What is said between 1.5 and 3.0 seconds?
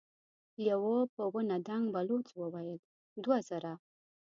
دنګ بلوڅ وويل: